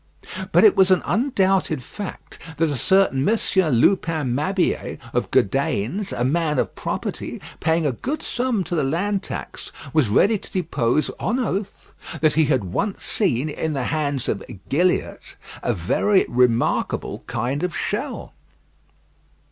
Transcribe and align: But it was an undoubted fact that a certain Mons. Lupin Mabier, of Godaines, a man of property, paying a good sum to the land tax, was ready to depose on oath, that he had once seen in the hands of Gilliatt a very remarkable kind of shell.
But 0.51 0.63
it 0.63 0.75
was 0.75 0.89
an 0.89 1.03
undoubted 1.05 1.83
fact 1.83 2.39
that 2.57 2.71
a 2.71 2.75
certain 2.75 3.23
Mons. 3.23 3.55
Lupin 3.55 4.33
Mabier, 4.33 4.97
of 5.13 5.29
Godaines, 5.29 6.11
a 6.11 6.23
man 6.25 6.57
of 6.57 6.73
property, 6.73 7.39
paying 7.59 7.85
a 7.85 7.91
good 7.91 8.23
sum 8.23 8.63
to 8.63 8.73
the 8.73 8.83
land 8.83 9.21
tax, 9.21 9.71
was 9.93 10.09
ready 10.09 10.39
to 10.39 10.51
depose 10.51 11.11
on 11.19 11.37
oath, 11.37 11.91
that 12.19 12.33
he 12.33 12.45
had 12.45 12.63
once 12.63 13.03
seen 13.03 13.47
in 13.47 13.73
the 13.73 13.83
hands 13.93 14.27
of 14.27 14.43
Gilliatt 14.69 15.35
a 15.61 15.75
very 15.75 16.25
remarkable 16.27 17.23
kind 17.27 17.61
of 17.61 17.77
shell. 17.77 18.33